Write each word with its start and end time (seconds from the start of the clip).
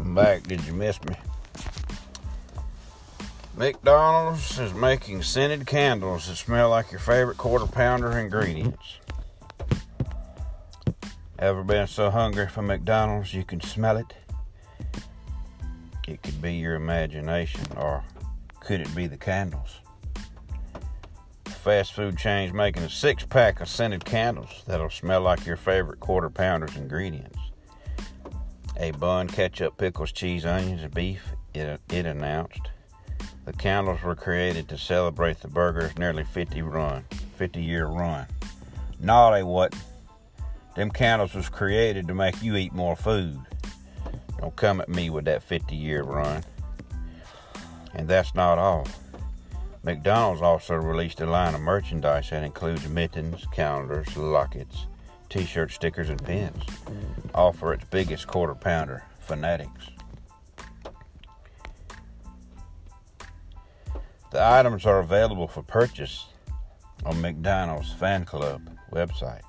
back. 0.00 0.42
Did 0.44 0.64
you 0.64 0.72
miss 0.72 1.02
me? 1.04 1.14
McDonald's 3.56 4.58
is 4.58 4.74
making 4.74 5.22
scented 5.22 5.66
candles 5.66 6.28
that 6.28 6.36
smell 6.36 6.70
like 6.70 6.90
your 6.90 7.00
favorite 7.00 7.38
quarter 7.38 7.66
pounder 7.66 8.18
ingredients. 8.18 8.98
Ever 11.38 11.62
been 11.62 11.86
so 11.86 12.10
hungry 12.10 12.48
for 12.48 12.62
McDonald's 12.62 13.32
you 13.32 13.44
can 13.44 13.60
smell 13.60 13.96
it? 13.96 14.14
It 16.06 16.22
could 16.22 16.40
be 16.40 16.54
your 16.54 16.74
imagination, 16.74 17.64
or 17.76 18.04
could 18.60 18.80
it 18.80 18.94
be 18.94 19.06
the 19.06 19.16
candles? 19.16 19.80
Fast 21.46 21.94
food 21.94 22.16
chain's 22.16 22.52
making 22.52 22.84
a 22.84 22.90
six 22.90 23.24
pack 23.24 23.60
of 23.60 23.68
scented 23.68 24.04
candles 24.04 24.62
that'll 24.66 24.88
smell 24.88 25.22
like 25.22 25.44
your 25.44 25.56
favorite 25.56 25.98
quarter 25.98 26.30
pounder's 26.30 26.76
ingredients. 26.76 27.38
A 28.78 28.90
bun, 28.92 29.28
ketchup, 29.28 29.78
pickles, 29.78 30.12
cheese, 30.12 30.44
onions, 30.44 30.82
and 30.82 30.94
beef, 30.94 31.22
it, 31.54 31.80
it 31.90 32.06
announced. 32.06 32.70
The 33.46 33.52
candles 33.52 34.02
were 34.02 34.14
created 34.14 34.68
to 34.68 34.76
celebrate 34.76 35.40
the 35.40 35.48
burger's 35.48 35.96
nearly 35.96 36.24
50 36.24 36.60
run, 36.62 37.04
50 37.36 37.62
year 37.62 37.86
run. 37.86 38.26
No, 39.00 39.32
they 39.32 39.42
wasn't. 39.42 39.82
Them 40.74 40.90
candles 40.90 41.34
was 41.34 41.48
created 41.48 42.06
to 42.08 42.14
make 42.14 42.42
you 42.42 42.56
eat 42.56 42.74
more 42.74 42.96
food. 42.96 43.40
Don't 44.38 44.54
come 44.56 44.80
at 44.80 44.88
me 44.88 45.08
with 45.08 45.24
that 45.24 45.42
50 45.42 45.74
year 45.74 46.02
run. 46.02 46.44
And 47.94 48.06
that's 48.06 48.34
not 48.34 48.58
all. 48.58 48.86
McDonald's 49.82 50.42
also 50.42 50.74
released 50.74 51.20
a 51.20 51.26
line 51.26 51.54
of 51.54 51.60
merchandise 51.60 52.30
that 52.30 52.42
includes 52.42 52.88
mittens, 52.88 53.46
calendars, 53.52 54.16
lockets, 54.16 54.86
t 55.28 55.44
shirt 55.44 55.72
stickers, 55.72 56.08
and 56.10 56.22
pins, 56.24 56.62
all 57.34 57.52
for 57.52 57.72
its 57.72 57.84
biggest 57.84 58.26
quarter 58.26 58.54
pounder, 58.54 59.04
Fanatics. 59.20 59.90
The 64.30 64.44
items 64.44 64.86
are 64.86 65.00
available 65.00 65.48
for 65.48 65.62
purchase 65.62 66.26
on 67.04 67.20
McDonald's 67.20 67.92
fan 67.92 68.24
club 68.24 68.70
website. 68.92 69.42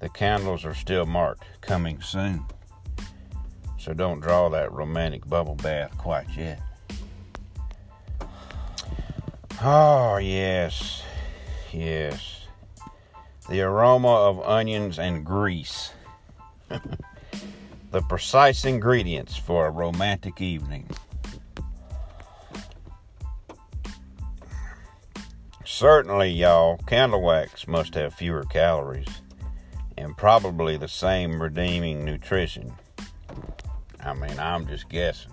The 0.00 0.08
candles 0.08 0.64
are 0.64 0.74
still 0.74 1.06
marked 1.06 1.44
coming 1.60 2.00
soon, 2.00 2.44
so 3.78 3.92
don't 3.92 4.20
draw 4.20 4.48
that 4.48 4.72
romantic 4.72 5.28
bubble 5.28 5.56
bath 5.56 5.96
quite 5.98 6.28
yet. 6.36 6.60
Oh, 9.62 10.16
yes, 10.16 11.02
yes. 11.70 12.29
The 13.50 13.62
aroma 13.62 14.06
of 14.06 14.40
onions 14.42 15.00
and 15.00 15.26
grease. 15.26 15.90
the 16.68 18.00
precise 18.02 18.64
ingredients 18.64 19.36
for 19.36 19.66
a 19.66 19.70
romantic 19.70 20.40
evening. 20.40 20.88
Certainly, 25.64 26.30
y'all, 26.30 26.76
candle 26.86 27.22
wax 27.22 27.66
must 27.66 27.94
have 27.94 28.14
fewer 28.14 28.44
calories 28.44 29.20
and 29.98 30.16
probably 30.16 30.76
the 30.76 30.86
same 30.86 31.42
redeeming 31.42 32.04
nutrition. 32.04 32.72
I 33.98 34.14
mean, 34.14 34.38
I'm 34.38 34.68
just 34.68 34.88
guessing. 34.88 35.32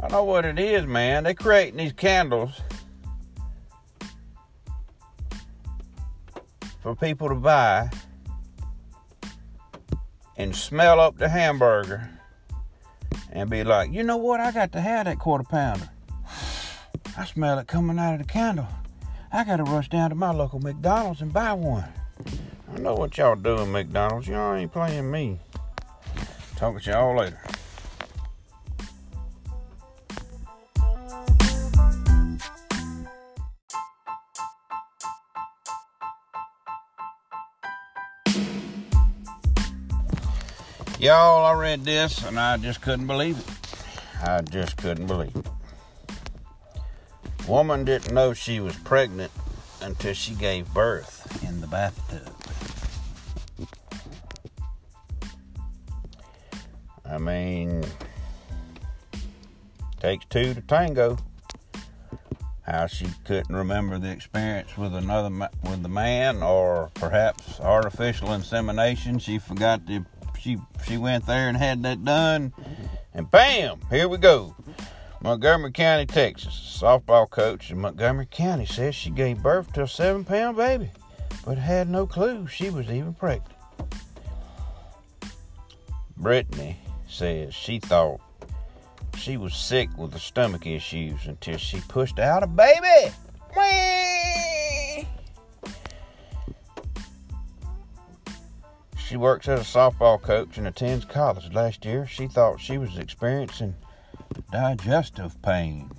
I 0.00 0.06
know 0.08 0.22
what 0.22 0.44
it 0.44 0.60
is, 0.60 0.86
man. 0.86 1.24
They're 1.24 1.34
creating 1.34 1.78
these 1.78 1.92
candles 1.92 2.60
for 6.80 6.94
people 6.96 7.28
to 7.28 7.34
buy 7.34 7.90
and 10.36 10.56
smell 10.56 10.98
up 11.00 11.18
the 11.18 11.28
hamburger 11.28 12.08
and 13.30 13.50
be 13.50 13.62
like, 13.62 13.92
you 13.92 14.02
know 14.02 14.16
what? 14.16 14.40
I 14.40 14.50
got 14.52 14.72
to 14.72 14.80
have 14.80 15.06
that 15.06 15.18
quarter 15.18 15.44
pounder. 15.44 15.88
I 17.16 17.24
smell 17.26 17.58
it 17.58 17.66
coming 17.66 17.98
out 17.98 18.14
of 18.14 18.20
the 18.20 18.26
candle. 18.26 18.66
I 19.32 19.44
got 19.44 19.56
to 19.56 19.64
rush 19.64 19.88
down 19.88 20.10
to 20.10 20.16
my 20.16 20.32
local 20.32 20.58
McDonald's 20.58 21.20
and 21.20 21.32
buy 21.32 21.52
one. 21.52 21.84
I 22.74 22.78
know 22.78 22.94
what 22.94 23.16
y'all 23.16 23.36
doing, 23.36 23.70
McDonald's. 23.70 24.28
Y'all 24.28 24.54
ain't 24.54 24.72
playing 24.72 25.10
me. 25.10 25.38
Talk 26.56 26.80
to 26.82 26.90
y'all 26.90 27.16
later. 27.16 27.40
Y'all, 41.00 41.46
I 41.46 41.54
read 41.54 41.82
this 41.86 42.22
and 42.26 42.38
I 42.38 42.58
just 42.58 42.82
couldn't 42.82 43.06
believe 43.06 43.38
it. 43.38 43.46
I 44.22 44.42
just 44.42 44.76
couldn't 44.76 45.06
believe 45.06 45.34
it. 45.34 45.46
Woman 47.48 47.86
didn't 47.86 48.12
know 48.12 48.34
she 48.34 48.60
was 48.60 48.76
pregnant 48.76 49.32
until 49.80 50.12
she 50.12 50.34
gave 50.34 50.68
birth 50.74 51.42
in 51.42 51.62
the 51.62 51.66
bathtub. 51.68 52.30
I 57.06 57.16
mean, 57.16 57.82
takes 60.00 60.26
two 60.26 60.52
to 60.52 60.60
tango. 60.60 61.16
How 62.60 62.86
she 62.86 63.06
couldn't 63.24 63.56
remember 63.56 63.98
the 63.98 64.10
experience 64.10 64.76
with 64.76 64.94
another 64.94 65.30
with 65.64 65.82
the 65.82 65.88
man, 65.88 66.42
or 66.42 66.90
perhaps 66.92 67.58
artificial 67.58 68.34
insemination. 68.34 69.18
She 69.18 69.38
forgot 69.38 69.86
to. 69.86 70.04
She 70.40 70.56
she 70.86 70.96
went 70.96 71.26
there 71.26 71.48
and 71.48 71.56
had 71.56 71.82
that 71.82 72.02
done, 72.02 72.54
and 73.12 73.30
bam, 73.30 73.80
here 73.90 74.08
we 74.08 74.16
go. 74.16 74.56
Montgomery 75.22 75.70
County, 75.70 76.06
Texas. 76.06 76.78
Softball 76.80 77.28
coach 77.28 77.70
in 77.70 77.78
Montgomery 77.78 78.26
County 78.30 78.64
says 78.64 78.94
she 78.94 79.10
gave 79.10 79.42
birth 79.42 79.70
to 79.74 79.82
a 79.82 79.88
seven 79.88 80.24
pound 80.24 80.56
baby, 80.56 80.90
but 81.44 81.58
had 81.58 81.90
no 81.90 82.06
clue 82.06 82.46
she 82.46 82.70
was 82.70 82.90
even 82.90 83.12
pregnant. 83.12 83.52
Brittany 86.16 86.78
says 87.06 87.52
she 87.52 87.78
thought 87.78 88.20
she 89.18 89.36
was 89.36 89.54
sick 89.54 89.90
with 89.98 90.12
the 90.12 90.18
stomach 90.18 90.66
issues 90.66 91.26
until 91.26 91.58
she 91.58 91.80
pushed 91.80 92.18
out 92.18 92.42
a 92.42 92.46
baby. 92.46 93.14
She 99.10 99.16
works 99.16 99.48
as 99.48 99.62
a 99.62 99.64
softball 99.64 100.22
coach 100.22 100.56
and 100.56 100.68
attends 100.68 101.04
college. 101.04 101.52
Last 101.52 101.84
year, 101.84 102.06
she 102.06 102.28
thought 102.28 102.60
she 102.60 102.78
was 102.78 102.96
experiencing 102.96 103.74
digestive 104.52 105.42
pain. 105.42 105.90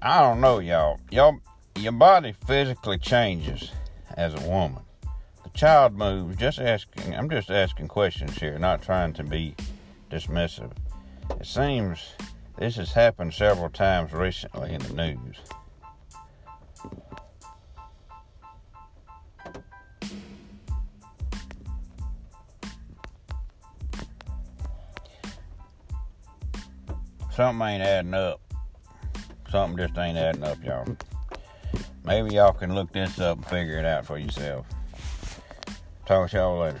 I 0.00 0.20
don't 0.20 0.40
know, 0.40 0.60
y'all. 0.60 1.00
Y'all, 1.10 1.40
your 1.76 1.90
body 1.90 2.32
physically 2.46 2.98
changes 2.98 3.72
as 4.16 4.32
a 4.32 4.48
woman. 4.48 4.84
The 5.42 5.50
child 5.52 5.94
moves. 5.94 6.36
Just 6.36 6.60
asking. 6.60 7.12
I'm 7.12 7.28
just 7.28 7.50
asking 7.50 7.88
questions 7.88 8.38
here, 8.38 8.56
not 8.56 8.82
trying 8.82 9.14
to 9.14 9.24
be 9.24 9.56
dismissive. 10.12 10.70
It 11.40 11.46
seems 11.46 12.12
this 12.56 12.76
has 12.76 12.92
happened 12.92 13.34
several 13.34 13.68
times 13.68 14.12
recently 14.12 14.72
in 14.72 14.80
the 14.80 14.92
news. 14.92 15.38
Something 27.34 27.66
ain't 27.66 27.82
adding 27.82 28.14
up. 28.14 28.40
Something 29.50 29.76
just 29.76 29.98
ain't 29.98 30.18
adding 30.18 30.44
up, 30.44 30.62
y'all. 30.64 30.86
Maybe 32.04 32.34
y'all 32.34 32.52
can 32.52 32.74
look 32.74 32.92
this 32.92 33.18
up 33.18 33.38
and 33.38 33.46
figure 33.46 33.78
it 33.78 33.84
out 33.84 34.06
for 34.06 34.18
yourself. 34.18 34.66
Talk 36.06 36.30
to 36.30 36.36
y'all 36.36 36.60
later. 36.60 36.80